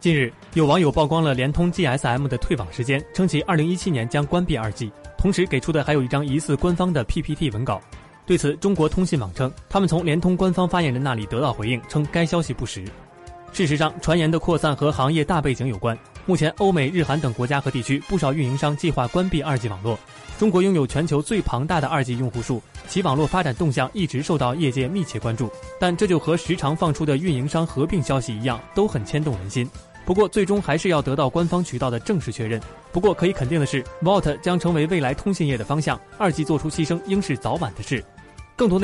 [0.00, 7.80] 近日，有网友曝光了联通 GSM 的退网时间，称其2017年将关闭 2G，同时给出的还有一张疑似官方的 PPT 文稿。
[8.24, 12.84] 对此，中国通信网称，他们从联通官方发言人那里得到回应，称该消息不实。
[13.52, 15.98] 事实上，传言的扩散和行业大背景有关。
[16.26, 19.98] 目前，欧美、日韩等国家和地区不少运营商计划关闭 2G 网络。
[20.38, 25.50] 中国拥有全球最庞大的 2G 用户数，其网络发展动向一直受到业界密切关注。
[25.80, 29.68] 但这就和时常放出的运营商合并消息一样，都很牵动人心。
[30.08, 32.58] 不过，最终还是要得到官方渠道的正式确认。
[32.90, 38.02] 不过，可以肯定的是，Volt 将成为未来通信业的方向，二 G 做出牺牲应是早晚的事。